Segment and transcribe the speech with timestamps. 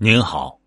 [0.00, 0.60] 您好，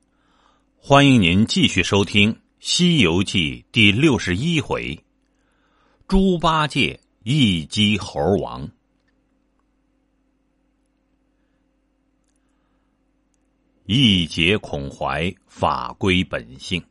[0.75, 5.01] 欢迎您继续收听《西游记》第六十一回：
[6.05, 8.69] 猪八戒一击猴王。
[13.85, 16.81] 一解孔怀，法归本性；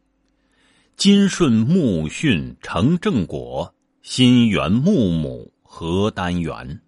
[0.96, 3.70] 金顺木训成正果，
[4.00, 6.80] 心圆木母合丹元。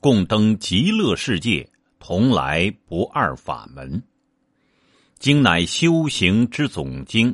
[0.00, 1.68] 共登极乐世界，
[1.98, 4.02] 同来不二法门。
[5.22, 7.32] 经乃修行之总经，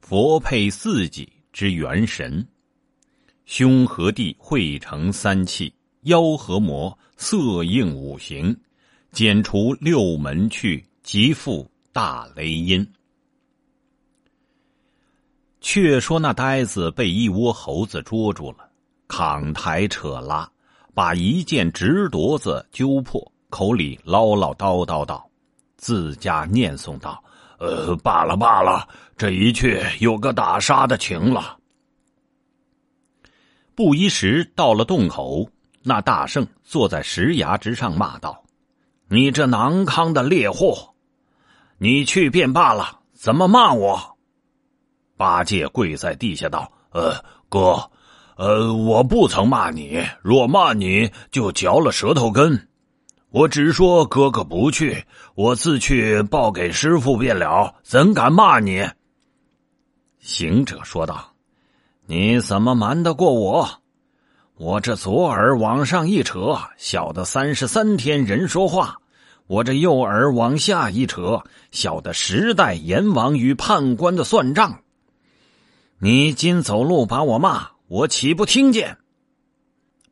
[0.00, 2.48] 佛配四己之元神。
[3.44, 5.70] 胸和地汇成三气，
[6.04, 8.58] 腰和魔色应五行，
[9.12, 12.90] 剪除六门去，即复大雷音。
[15.60, 18.70] 却说那呆子被一窝猴子捉住了，
[19.08, 20.50] 扛抬扯拉，
[20.94, 25.29] 把一件直夺子揪破，口里唠唠叨叨道。
[25.80, 27.24] 自家念诵道
[27.58, 31.56] ：“呃，罢了罢了，这一去有个打杀的情了。”
[33.74, 35.48] 不一时到了洞口，
[35.82, 38.44] 那大圣坐在石崖之上骂道
[39.08, 40.94] ：“你这囊康的猎货，
[41.78, 44.18] 你去便罢了，怎么骂我？”
[45.16, 47.90] 八戒跪在地下道：“呃，哥，
[48.36, 52.64] 呃，我不曾骂你，若骂你就嚼了舌头根。”
[53.30, 55.04] 我只说哥哥不去，
[55.36, 58.84] 我自去报给师傅便了，怎敢骂你？
[60.18, 61.32] 行者说道
[62.06, 63.68] ：“你怎么瞒得过我？
[64.56, 68.96] 我这左耳往上一扯，晓得三十三天人说话；
[69.46, 74.80] 我这右耳往下一扯，晓得十代阎王与判官的算账。
[76.00, 78.98] 你今走路把我骂，我岂不听见？”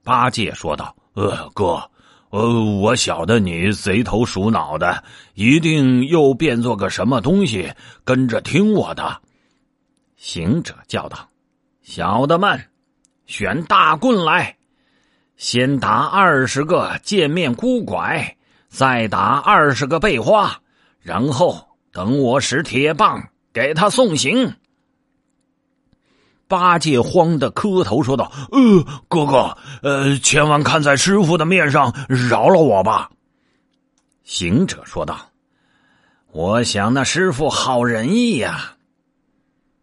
[0.05, 1.83] 八戒说道：“呃，哥。”
[2.31, 7.73] 呃，我晓得你贼头鼠脑的，一定又变做个什么东西
[8.05, 9.23] 跟着听我的。
[10.17, 11.31] 行者叫道
[11.81, 12.69] ：“小的们，
[13.27, 14.57] 选大棍来，
[15.36, 18.36] 先打二十个见面孤拐，
[18.69, 20.61] 再打二十个背花，
[21.01, 24.55] 然后等我使铁棒给他送行。”
[26.48, 33.11] 八戒慌的磕头说道：“呃，哥哥，呃，千万看在师傅的面上，饶了我吧。”
[34.25, 35.31] 行者说道
[36.33, 38.75] ：“我想那师傅好仁义呀。”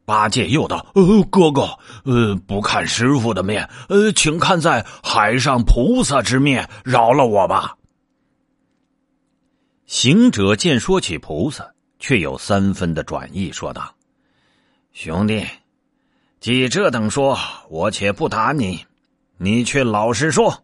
[0.05, 7.75] 八戒又道：“呃，哥哥，呃，不看师傅的面，呃，请看在海上菩萨之面，饶了我吧。”
[9.85, 13.93] 行者见说起菩萨，却有三分的转意，说道
[14.93, 15.45] ：“兄弟。”
[16.45, 17.39] 既这等说，
[17.69, 18.85] 我且不打你，
[19.39, 20.61] 你却老实说，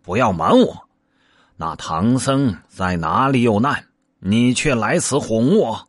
[0.00, 0.88] 不要瞒我。
[1.56, 3.84] 那唐僧在哪里有难？
[4.20, 5.88] 你却来此哄我。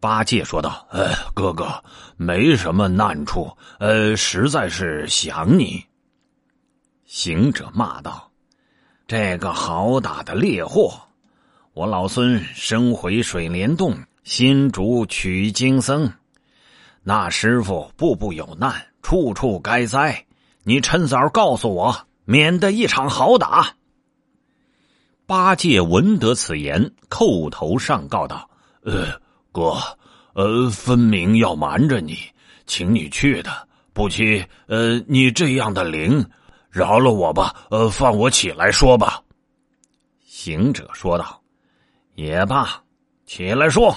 [0.00, 1.82] 八戒说道：“呃，哥哥，
[2.18, 5.82] 没什么难处，呃，实在是想你。”
[7.08, 8.30] 行者骂道
[9.08, 10.92] ：“这个好打的猎货！
[11.72, 16.12] 我老孙身回水帘洞，新主取经僧。”
[17.02, 20.26] 那师傅步步有难，处处该灾。
[20.62, 23.74] 你趁早告诉我，免得一场好打。
[25.26, 28.50] 八戒闻得此言，叩头上告道
[28.84, 29.18] ：“呃，
[29.50, 29.76] 哥，
[30.34, 32.18] 呃，分明要瞒着你，
[32.66, 33.68] 请你去的。
[33.92, 36.24] 不期，呃，你这样的灵，
[36.68, 37.54] 饶了我吧。
[37.70, 39.22] 呃，放我起来说吧。”
[40.26, 41.40] 行者说道
[42.14, 42.82] ：“也罢，
[43.24, 43.96] 起来说。”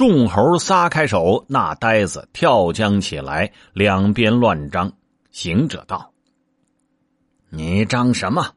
[0.00, 4.90] 众猴撒开手，那呆子跳将起来，两边乱张。
[5.30, 6.10] 行者道
[7.52, 8.50] ：“你张什么？”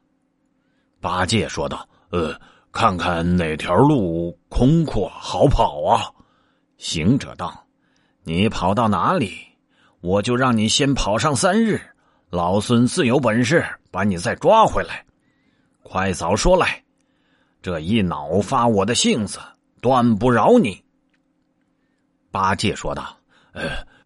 [1.02, 2.34] 八戒说道：“呃，
[2.72, 6.08] 看看哪条路空阔好跑啊？”
[6.80, 7.66] 行者道
[8.24, 9.36] ：“你跑到哪里，
[10.00, 11.78] 我就让你先跑上三日，
[12.30, 15.04] 老孙自有本事把你再抓回来。
[15.82, 16.82] 快早说来，
[17.60, 19.38] 这一恼发我的性子，
[19.82, 20.82] 断不饶你。”
[22.34, 23.16] 八戒说道
[23.54, 23.62] ：“呃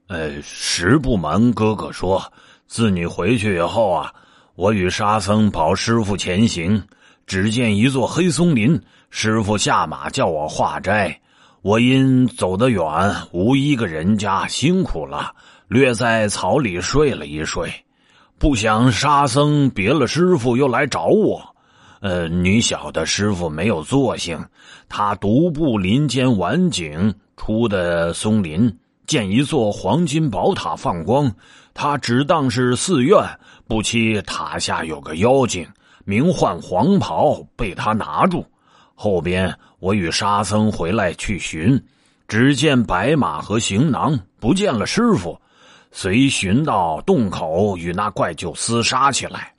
[0.08, 2.22] 呃，实不瞒哥哥说，
[2.66, 4.12] 自你回去以后啊，
[4.54, 6.82] 我与沙僧保师傅前行，
[7.24, 8.78] 只见一座黑松林，
[9.08, 11.18] 师傅下马叫我化斋。
[11.62, 12.84] 我因走得远，
[13.32, 15.32] 无一个人家，辛苦了，
[15.66, 17.72] 略在草里睡了一睡。
[18.38, 21.42] 不想沙僧别了师傅，又来找我。
[22.02, 24.38] 呃，你晓得师傅没有坐性，
[24.86, 28.70] 他独步林间晚景。”出的松林，
[29.06, 31.32] 见一座黄金宝塔放光，
[31.72, 33.16] 他只当是寺院。
[33.66, 35.66] 不期塔下有个妖精，
[36.04, 38.44] 名唤黄袍，被他拿住。
[38.94, 41.82] 后边我与沙僧回来去寻，
[42.26, 45.40] 只见白马和行囊，不见了师傅。
[45.90, 49.54] 随寻到洞口，与那怪就厮杀起来。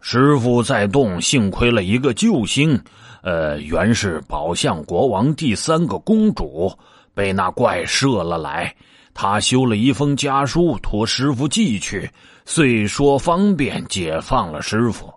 [0.00, 2.80] 师傅在洞，幸亏了一个救星，
[3.24, 6.70] 呃，原是宝象国王第三个公主，
[7.14, 8.72] 被那怪射了来。
[9.14, 12.10] 他修了一封家书，托师傅寄去，
[12.44, 15.10] 遂说方便解放了师傅。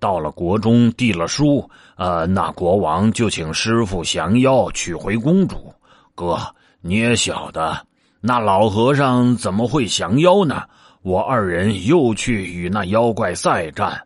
[0.00, 5.72] 到了国中，递了书，呃，那国王就请师傅降妖，取回公主。
[6.16, 6.36] 哥，
[6.80, 7.78] 你也晓得，
[8.20, 10.64] 那老和尚怎么会降妖呢？
[11.02, 14.02] 我二人又去与那妖怪再战，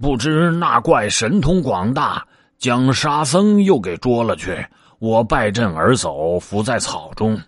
[0.00, 2.26] 不知那怪神通广大，
[2.58, 4.66] 将沙僧又给捉了去。
[4.98, 7.40] 我败阵而走，伏在草中。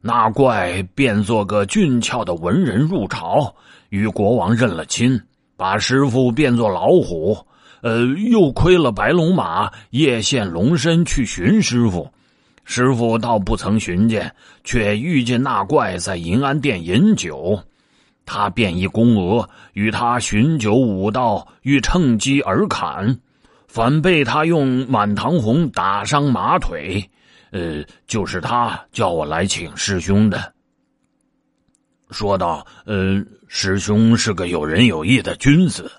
[0.00, 3.54] 那怪变做个俊俏的文人入朝，
[3.88, 5.20] 与国王认了亲，
[5.56, 7.36] 把师傅变作老虎，
[7.82, 12.08] 呃，又亏了白龙马夜现龙身去寻师傅，
[12.64, 17.60] 师傅倒不曾寻见，却遇见那怪在银安殿饮酒，
[18.24, 23.18] 他便一公鹅，与他寻酒舞道，欲趁机而砍，
[23.68, 27.08] 反被他用满堂红打伤马腿。
[27.50, 30.52] 呃，就是他叫我来请师兄的。
[32.10, 35.90] 说道：“呃，师兄是个有仁有义的君子，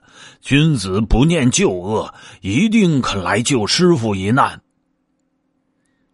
[0.42, 4.62] 君子不念旧恶，一定肯来救师傅一难。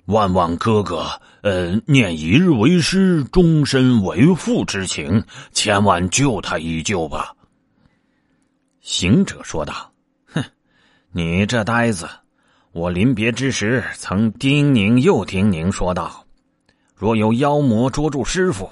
[0.06, 1.10] 万望哥哥，
[1.42, 7.34] 呃，念一日为师，终身为父之情，千万救他一救吧。”
[8.80, 9.92] 行者说道：“，
[11.16, 12.10] 你这呆子。”
[12.76, 16.26] 我临别之时，曾叮咛又叮咛，说道
[16.94, 18.70] ：“若有妖魔捉住师傅，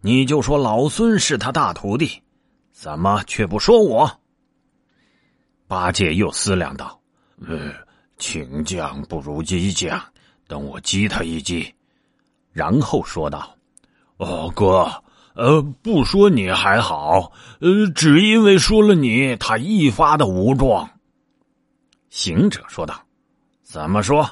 [0.00, 2.22] 你就说老孙是他大徒弟，
[2.70, 4.08] 怎么却不说我？”
[5.66, 7.00] 八戒又思量道
[7.44, 7.72] ：“呃，
[8.18, 10.00] 请将不如激将，
[10.46, 11.74] 等我激他一激。”
[12.54, 13.52] 然后说道
[14.18, 14.88] ：“哦，哥，
[15.34, 20.88] 呃，不说你还好，呃，只因为说了你，他一发的无状。”
[22.10, 22.94] 行者说道。
[23.62, 24.28] 怎么说？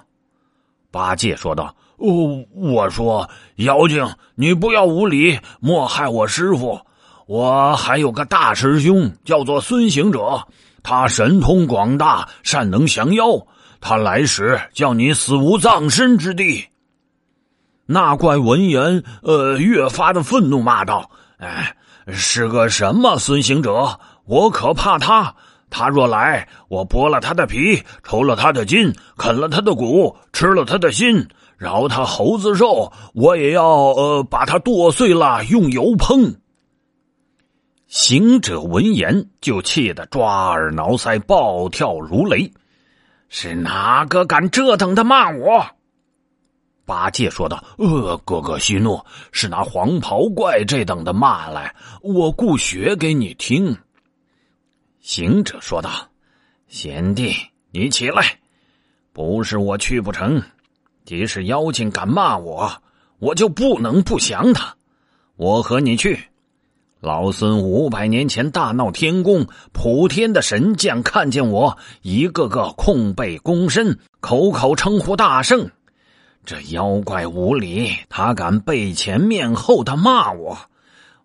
[0.90, 4.04] 八戒说道：“哦，我说妖精，
[4.34, 6.80] 你不要无礼，莫害我师傅。
[7.26, 10.48] 我还有个大师兄，叫做孙行者，
[10.82, 13.46] 他神通广大，善能降妖。
[13.80, 16.66] 他来时，叫你死无葬身之地。”
[17.86, 21.76] 那怪闻言，呃，越发的愤怒，骂道：“哎，
[22.08, 24.00] 是个什么孙行者？
[24.24, 25.36] 我可怕他！”
[25.70, 36.36] 他若来，我剥了他的皮，抽了他的筋，啃了他的骨，吃了他的心，饶他猴子肉，我也要呃把他剁碎了，用油烹。
[37.86, 42.52] 行者闻言，就气得抓耳挠腮，暴跳如雷。
[43.28, 45.66] 是哪个敢这等的骂我？
[46.86, 48.98] 八戒说道：“呃，哥哥息怒，
[49.32, 53.76] 是那黄袍怪这等的骂来，我故学给你听。”
[55.08, 56.06] 行者说道
[56.68, 57.34] ：“贤弟，
[57.70, 58.38] 你起来，
[59.14, 60.42] 不是我去不成。
[61.06, 62.70] 即使妖精敢骂我，
[63.18, 64.76] 我就不能不降他。
[65.36, 66.24] 我和你去。
[67.00, 75.70] 老孙五百年前大闹天宫，普天的神将看见我，一个个空背躬身，口口称呼大圣。
[76.44, 80.58] 这妖怪无礼，他敢背前面后的骂我，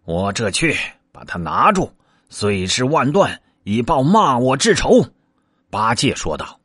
[0.05, 0.73] 我这去
[1.11, 1.91] 把他拿住，
[2.29, 5.05] 碎尸万段。”以报骂我之仇，
[5.69, 6.59] 八戒说道：“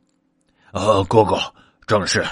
[0.73, 1.39] 呃，哥哥，
[1.87, 2.25] 正是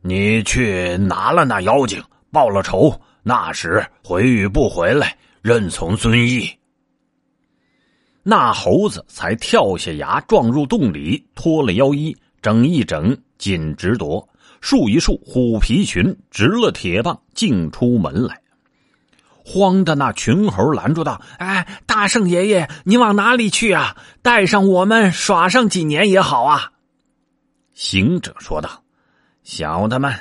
[0.00, 6.48] 你去拿了那妖精，报了仇，那时回与不回来，任从遵意。”
[8.26, 14.26] 那猴子才跳下崖，撞入洞里，脱了妖衣，整一整，紧直夺，
[14.62, 18.40] 束一束虎皮裙，执了铁棒，竟出门来。
[19.44, 23.94] 慌的那群猴拦住道：“哎，大圣爷爷，你往哪里去啊？
[24.22, 26.72] 带上我们耍上几年也好啊。”
[27.74, 28.82] 行者说道
[29.44, 30.14] ：“小的们，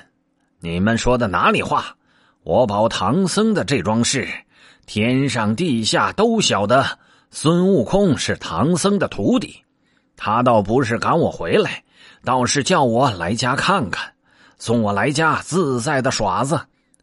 [0.60, 1.96] 你们说的哪里话？
[2.44, 4.28] 我保唐僧的这桩事，
[4.86, 7.00] 天上地下都晓得。
[7.32, 9.64] 孙悟空是唐僧的徒弟，
[10.18, 11.84] 他倒不是赶我回来，
[12.26, 14.14] 倒是叫我来家看看，
[14.60, 16.60] 送我来家自在的耍子。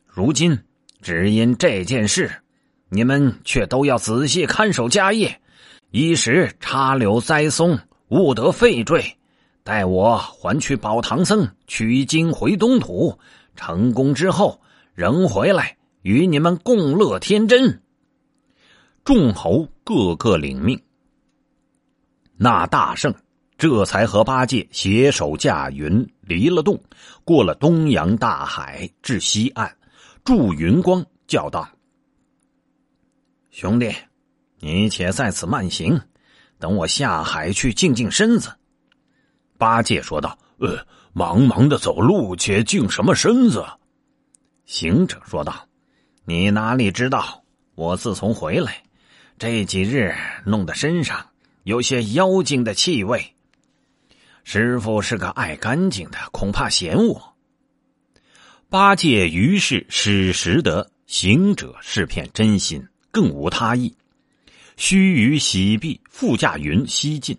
[0.07, 0.57] 如今。”
[1.03, 2.31] 只因这件事，
[2.89, 5.41] 你们却都要仔细看守家业，
[5.91, 7.79] 一时插柳栽松，
[8.09, 9.17] 勿得废坠。
[9.63, 13.19] 待我还去保唐僧，取经回东土，
[13.55, 14.61] 成功之后，
[14.95, 17.81] 仍回来与你们共乐天真。
[19.05, 20.81] 众猴个个领命。
[22.37, 23.15] 那大圣
[23.59, 26.83] 这才和八戒携手驾云离了洞，
[27.23, 29.77] 过了东洋大海，至西岸，
[30.33, 31.69] 祝云光叫道
[33.51, 33.93] ：“兄弟，
[34.61, 36.01] 你且在此慢行，
[36.57, 38.49] 等我下海去静静身子。”
[39.59, 43.67] 八戒说道：“呃，茫茫的走路，且静什么身子？”
[44.67, 45.67] 行者说道
[46.25, 47.43] ：“你哪里知道？
[47.75, 48.85] 我自从回来，
[49.37, 50.15] 这几日
[50.47, 51.27] 弄得身上
[51.65, 53.35] 有些妖精的气味。”
[54.45, 57.37] 师傅是个爱干净的，恐怕嫌我。
[58.71, 63.93] 八戒于是使识得行者是片真心，更无他意。
[64.77, 67.37] 须臾洗毕，复驾云西进。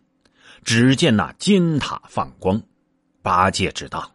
[0.65, 2.61] 只见那金塔放光，
[3.21, 4.11] 八戒知道，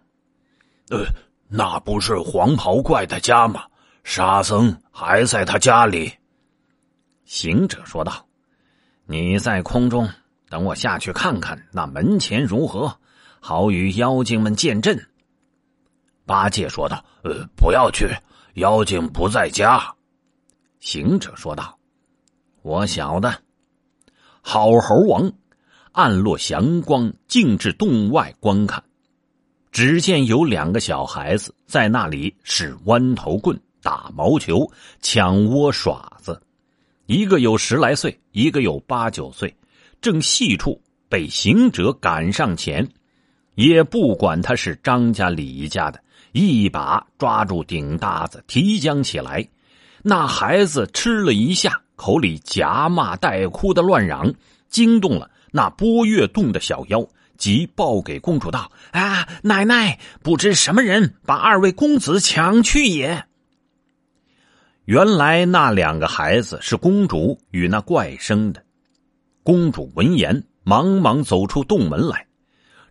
[0.90, 1.06] 呃，
[1.48, 3.64] 那不是黄袍怪的家吗？
[4.04, 6.12] 沙僧还在他家里。
[7.24, 8.28] 行者说道
[9.08, 10.06] ：“你在空中。”
[10.50, 13.00] 等我下去看看那门前如何，
[13.40, 15.08] 好与妖精们见阵。
[16.26, 18.08] 八戒说道：“呃，不要去，
[18.54, 19.80] 妖精不在家。”
[20.80, 21.78] 行者说道
[22.62, 23.40] ：“我晓得。”
[24.42, 25.32] 好猴王
[25.92, 28.82] 暗落祥光，径至洞外观看，
[29.72, 36.40] 只见有两个小孩子在那里使弯头棍、打毛球、抢窝耍子，
[37.06, 39.56] 一个有十来岁，一个有八九岁。
[40.00, 42.88] 正细处被行者赶上前，
[43.54, 46.00] 也不管他是张家李家的，
[46.36, 49.48] 一把抓住顶搭子提将起来。
[50.02, 54.32] 那孩子吃了一下，口里夹骂带哭的乱嚷，
[54.68, 57.06] 惊动了那波月洞的小妖，
[57.38, 63.24] 即报给公主道：“啊，奶奶，不知什么人把二位公子抢去也。”
[64.84, 68.62] 原来那两个孩子是公主与那怪生的。
[69.42, 72.26] 公主闻言，忙忙走出洞门来，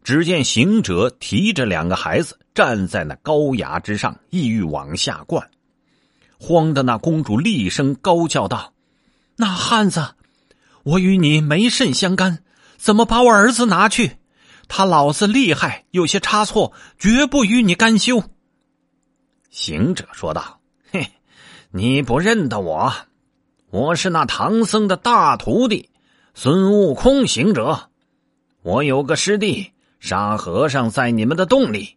[0.06, 5.50] 只见行者提着两个孩子站在那高崖之上，意欲往下灌。
[6.38, 8.72] 慌的那公主厉声高叫道
[9.36, 10.14] ：“那汉子，
[10.84, 12.44] 我与你没甚相干，
[12.78, 14.18] 怎么把我儿子拿去？
[14.68, 18.24] 他老子厉害，有些差错，绝不与你甘休。”
[19.50, 20.60] 行者说道
[20.92, 21.14] ：“嘿，
[21.72, 22.94] 你不认得我？
[23.72, 25.90] 我是那唐僧的大徒弟。”
[26.38, 27.90] 孙悟空行者，
[28.62, 31.96] 我有个师弟沙和尚在你们的洞里，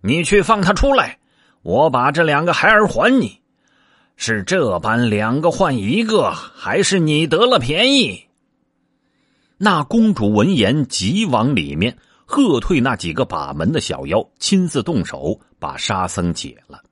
[0.00, 1.18] 你去放他出来，
[1.62, 3.40] 我把这两个孩儿还你。
[4.16, 8.26] 是这般两个换一个，还是你得了便宜？
[9.56, 16.82] 那公主闻言，急往里面喝退那几个把门的小妖，亲自动手把沙僧解了。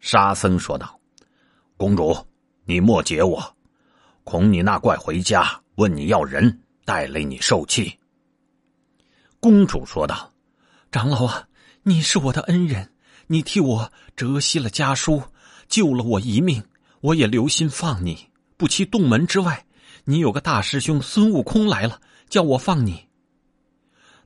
[0.00, 0.98] 沙僧说道
[1.76, 2.16] ：“公主，
[2.64, 3.54] 你莫解我，
[4.24, 7.98] 恐你那怪回家。”问你要人，带累你受气。
[9.42, 10.32] 公主说道
[10.92, 11.48] ：“长老啊，
[11.82, 12.88] 你是我的恩人，
[13.26, 15.20] 你替我折息了家书，
[15.68, 16.62] 救了我一命，
[17.00, 18.16] 我也留心放你。
[18.56, 19.66] 不期洞门之外，
[20.04, 23.08] 你有个大师兄孙悟空来了，叫我放你。”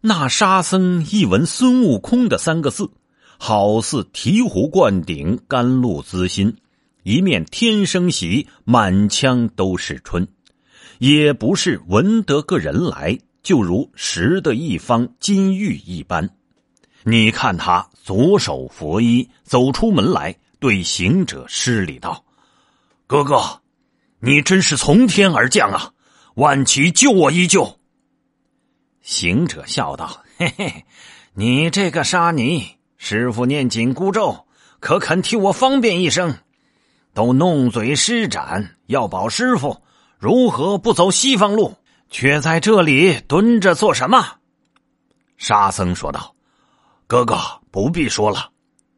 [0.03, 2.91] 那沙僧一闻孙悟空的三个字，
[3.39, 6.55] 好似醍醐灌顶，甘露滋心，
[7.05, 10.29] 一面天生喜，满腔都是春。
[10.99, 16.29] 也不是闻得个人来，就如拾得一方金玉一般。
[17.05, 22.25] 你看他左手佛衣，走出门来，对行者施礼道
[23.07, 23.61] ：“哥哥，
[24.19, 25.93] 你真是从天而降啊！
[26.35, 27.79] 万祈救我一救。”
[29.01, 30.85] 行者笑道：“嘿嘿，
[31.33, 34.45] 你这个沙弥，师傅念紧箍咒，
[34.81, 36.37] 可肯替我方便一声？
[37.15, 39.81] 都弄嘴施展，要保师傅。”
[40.19, 41.77] 如何不走西方路，
[42.19, 44.39] 却在这里蹲着做什么？
[45.37, 46.35] 沙僧说道
[47.07, 47.37] ：“哥哥
[47.71, 48.51] 不必说了，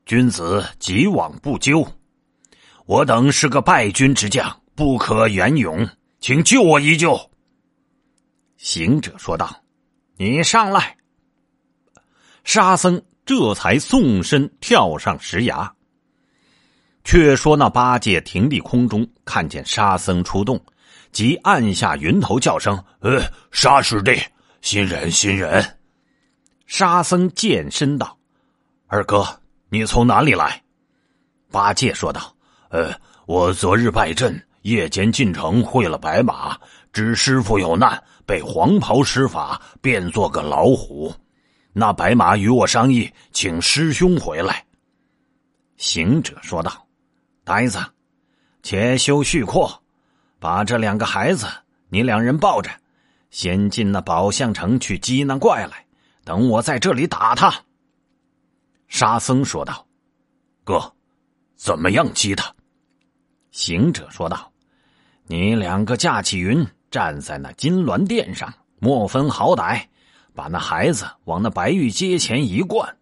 [0.06, 1.84] 君子既往不咎。
[2.86, 5.84] 我等是个败军之将，不可言勇，
[6.20, 7.18] 请救我一救。”
[8.56, 9.64] 行者说道
[10.16, 10.96] ：“你上来。”
[12.44, 15.74] 沙僧这才纵身跳上石崖。
[17.02, 20.64] 却说那八戒停立空中，看见沙僧出洞。
[21.18, 23.20] 即按下云头，叫声：“呃，
[23.50, 24.16] 沙师弟，
[24.60, 25.80] 新人，新人。”
[26.64, 28.16] 沙僧健身道
[28.86, 29.26] ：“二哥，
[29.68, 30.62] 你从哪里来？”
[31.50, 32.32] 八戒说道
[32.70, 32.94] ：“呃，
[33.26, 36.56] 我昨日拜阵，夜间进城会了白马，
[36.92, 41.12] 知师傅有难，被黄袍施法变做个老虎。
[41.72, 44.64] 那白马与我商议，请师兄回来。”
[45.78, 46.86] 行者说道
[47.42, 47.80] ：“呆子，
[48.62, 49.68] 且休续阔。”
[50.38, 51.46] 把这两个孩子，
[51.88, 52.70] 你两人抱着，
[53.30, 55.84] 先进那宝象城去缉那怪来。
[56.24, 57.52] 等我在这里打他。”
[58.88, 59.86] 沙僧说道
[60.64, 60.92] ：“哥，
[61.56, 62.54] 怎么样击他？”
[63.50, 64.52] 行者说道
[65.26, 69.82] ：“你两个架起云，站在那金銮殿上，莫分好歹，
[70.34, 72.96] 把那孩子往那白玉阶前一灌。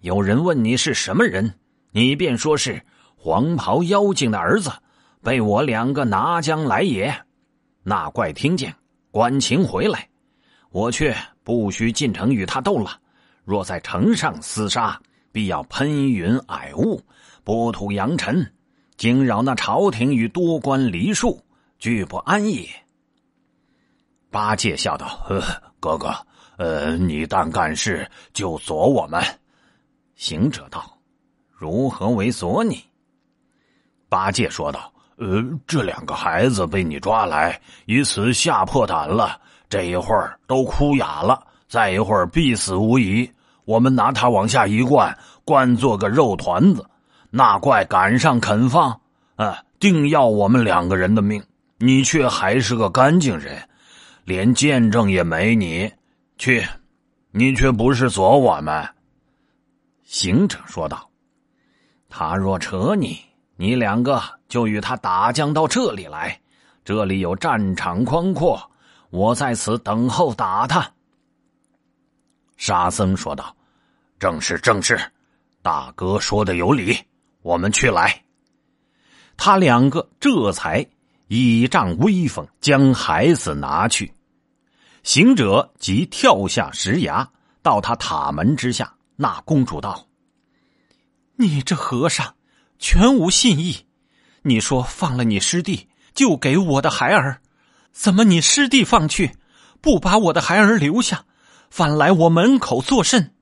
[0.00, 1.58] 有人问你是什么人，
[1.90, 2.80] 你便说是
[3.16, 4.70] 黄袍妖精的儿子，
[5.22, 7.14] 被我两个拿将来也。
[7.82, 8.74] 那怪听见，
[9.10, 10.08] 关情回来，
[10.70, 13.00] 我却不须进城与他斗了。
[13.44, 17.00] 若在城上厮杀。”必要喷云霭雾，
[17.44, 18.50] 波土扬尘，
[18.96, 21.40] 惊扰那朝廷与多官黎庶，
[21.78, 22.66] 俱不安也。
[24.30, 25.40] 八戒笑道：“呵，
[25.78, 26.12] 哥哥，
[26.56, 29.22] 呃，你但干事就锁我们。”
[30.16, 30.98] 行者道
[31.52, 32.82] ：“如何为锁你？”
[34.08, 39.40] 八戒说道：“呃，这两个孩子被你抓来，以此吓破胆了。
[39.68, 43.30] 这一会儿都哭哑了，再一会儿必死无疑。”
[43.66, 46.82] 我们拿他往下一灌，灌做个肉团子，
[47.28, 48.98] 那怪赶上肯放，
[49.36, 51.42] 啊，定要我们两个人的命。
[51.76, 53.62] 你却还是个干净人，
[54.24, 55.92] 连见证也没你，
[56.38, 56.66] 去，
[57.30, 58.88] 你却不是左我们。
[60.02, 61.06] 行者说道
[62.08, 63.20] ：“他若扯你，
[63.60, 66.40] 你两个就与他打将到这里来，
[66.84, 68.70] 这里有战场宽阔，
[69.10, 70.90] 我在此等候打他。”
[72.56, 73.54] 沙僧说道。
[74.20, 75.00] 正是正是，
[75.62, 76.98] 大哥说的有理，
[77.42, 78.20] 我们去来。
[79.36, 80.84] 他两个这才
[81.28, 84.12] 倚仗威风，将孩子拿去。
[85.04, 87.30] 行者即跳下石崖，
[87.62, 88.92] 到他塔门之下。
[89.14, 90.04] 那公主道
[91.38, 92.34] ：“你这和尚
[92.78, 93.86] 全无信义。
[94.42, 97.40] 你说放了你师弟，就给我的孩儿，
[97.92, 99.36] 怎么你师弟放去，
[99.80, 101.24] 不把我的孩儿留下，
[101.70, 103.34] 反来我门口作甚？”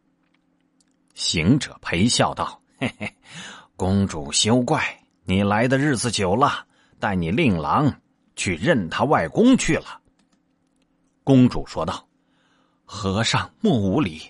[1.15, 3.15] 行者陪笑道：“嘿嘿，
[3.77, 6.67] 公主休怪，你来的日子久了，
[6.99, 8.01] 带你令郎
[8.35, 10.01] 去认他外公去了。”
[11.25, 12.07] 公主说道
[12.85, 14.23] ：“和尚莫无礼，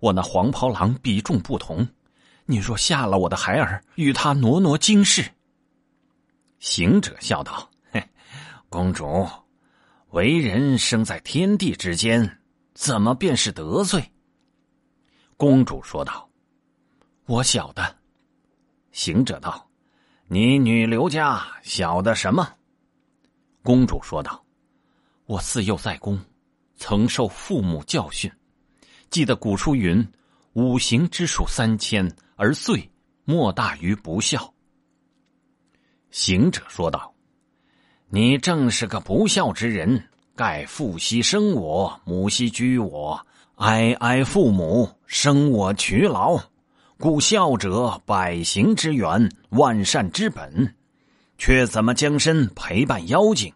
[0.00, 1.86] 我那黄袍郎比重不同，
[2.50, 5.22] 你若下了我的孩儿，与他挪挪经世。”
[6.60, 8.02] 行者笑道：“嘿，
[8.70, 9.28] 公主，
[10.12, 12.40] 为人生在天地之间，
[12.72, 14.10] 怎么便是得罪？”
[15.36, 16.26] 公主说道
[17.28, 17.96] ：“我晓得。”
[18.92, 19.68] 行者道
[20.26, 22.56] ：“你女刘家晓得什么？”
[23.62, 24.42] 公主说道
[25.26, 26.18] ：“我自幼在宫，
[26.76, 28.32] 曾受父母教训，
[29.10, 30.02] 记得古书云
[30.58, 32.90] ：‘五行之数三千，而罪
[33.24, 34.52] 莫大于不孝。’”
[36.10, 37.14] 行者说道
[38.10, 46.40] ：“你正是个不孝之人，盖父兮生我，母兮居我。”哀哀父母，生我劬劳，
[46.96, 50.74] 故孝者百行之源，万善之本。
[51.38, 53.52] 却怎么将身陪伴妖精，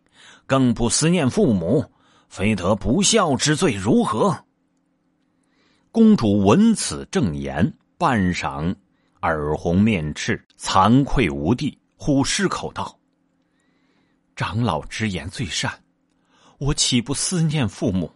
[0.47, 1.85] 更不思念父母，
[2.29, 4.45] 非得不孝之罪如何？
[5.95, 8.75] 公主闻此正言，半晌，
[9.21, 12.99] 耳红面赤，惭愧无地，忽失口道
[14.35, 15.71] ：“长老之言最善，
[16.57, 18.11] 我岂不思念父母？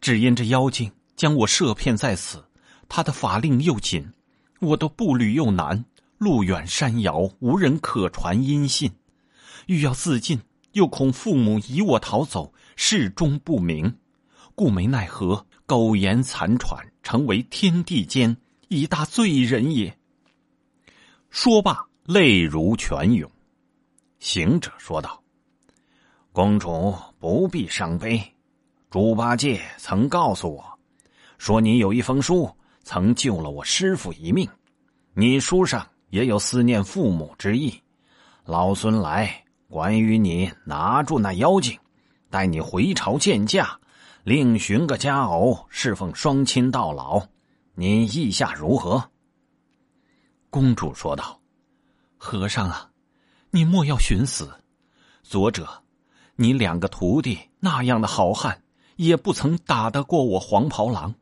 [0.00, 2.44] 只因这妖精。”将我设骗在此，
[2.88, 4.12] 他的法令又紧，
[4.58, 5.84] 我的步履又难，
[6.16, 8.90] 路远山遥，无人可传音信。
[9.66, 10.40] 欲要自尽，
[10.72, 13.96] 又恐父母疑我逃走，事终不明，
[14.54, 18.34] 故没奈何，苟延残喘，成为天地间
[18.68, 19.94] 一大罪人也。
[21.28, 23.30] 说罢，泪如泉涌。
[24.18, 25.22] 行者说道
[26.32, 28.18] ：“公主不必伤悲，
[28.88, 30.64] 猪八戒曾告诉我。”
[31.36, 32.50] 说你有一封书，
[32.82, 34.48] 曾救了我师傅一命。
[35.12, 37.78] 你书上也有思念父母之意。
[38.46, 41.78] 老孙来，关于你拿住那妖精，
[42.30, 43.78] 待你回朝见驾，
[44.28, 47.26] 另寻个佳偶侍奉双亲到老。
[47.74, 49.02] 你意下如何？
[50.50, 51.40] 公主说道
[52.18, 52.90] ：“和尚啊，
[53.50, 54.50] 你莫要寻死。
[55.22, 55.66] 左者，
[56.36, 58.62] 你两个徒弟那样的好汉，
[58.96, 61.14] 也不曾打得过我黄袍郎。”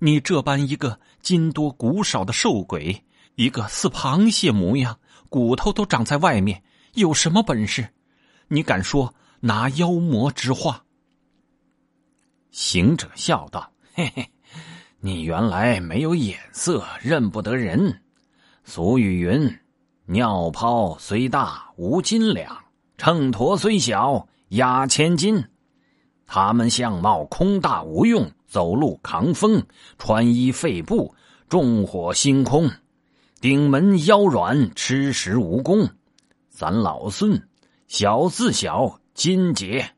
[0.00, 3.04] 你这般一个筋多骨少的瘦鬼，
[3.36, 7.90] 一个似螃蟹模样，骨头都长在外面，有什么本事？
[8.48, 10.84] 你敢说拿妖魔之话？
[12.50, 14.30] 行者笑道：“嘿嘿，
[15.00, 18.02] 你原来没有眼色，认不得人。
[18.64, 19.58] 俗语云：
[20.06, 22.64] 尿泡虽大无斤两，
[22.96, 25.44] 秤砣虽小压千斤。
[26.26, 29.64] 他们相貌空大无用。”走路扛风，
[29.96, 31.14] 穿衣废布，
[31.48, 32.68] 重火星空，
[33.40, 35.88] 顶门腰软，吃食无功。
[36.48, 37.40] 咱老孙
[37.86, 39.94] 小字小，金节。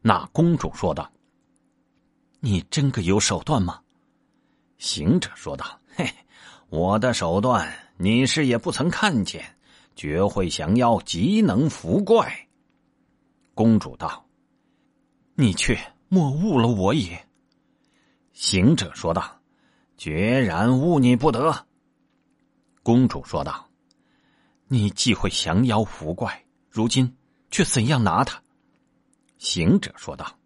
[0.00, 1.10] 那公主说道
[2.40, 3.80] ：“你真个有手段吗？”
[4.78, 6.08] 行者说道：“嘿，
[6.68, 9.56] 我的手段你是也不曾看见，
[9.96, 12.48] 绝会降妖，极能伏怪。”
[13.54, 14.24] 公主道
[15.34, 15.76] ：“你却
[16.08, 17.26] 莫误了我也。”
[18.32, 19.40] 行者说道
[19.98, 21.66] ：“决然误你不得。”
[22.84, 23.68] 公主说道
[24.68, 27.16] ：“你既会降妖伏怪，如今
[27.50, 28.40] 却怎样拿他？”
[29.38, 30.38] 行者说道：“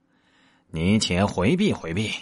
[0.71, 2.13] 你且回避回避。”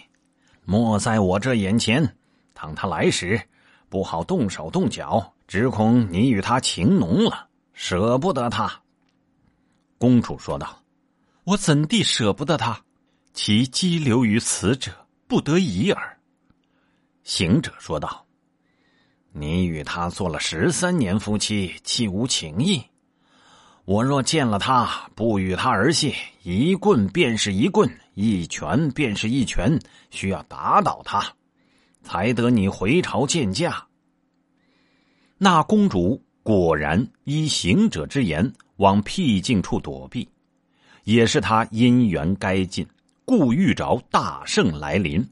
[0.64, 2.16] 莫在我这眼前，
[2.54, 3.40] 倘他来时，
[3.88, 8.80] 不好动手动脚，只恐你与他情浓了，舍不得他。
[9.98, 10.82] 公主说道
[11.44, 12.80] ：“我怎地舍不得他？
[13.32, 14.92] 其羁留于此者，
[15.26, 16.18] 不得已耳。”
[17.24, 18.24] 行者说道
[19.32, 22.82] ：“你与他做了十三年夫妻，岂无情义？
[23.90, 31.20] 我若见了他，不与他儿戏，一棍便是一棍。”一拳便是一拳，需要打倒他，
[32.04, 33.84] 才得你回朝见驾。
[35.38, 40.28] 那公主果然依行者之言，往僻静处躲避，
[41.02, 42.86] 也是他因缘该尽，
[43.24, 45.28] 故遇着大圣来临。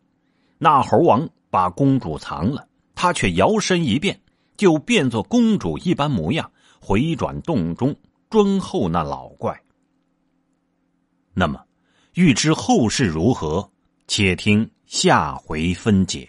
[0.59, 2.67] 那猴王把公主藏了，
[2.97, 4.19] 他却摇身一变，
[4.57, 7.95] 就变作公主一般模样，回转洞中
[8.31, 9.63] 专候那老怪。
[11.35, 11.65] 那么。
[12.15, 13.71] 欲知后事如何，
[14.09, 16.29] 且听下回分解。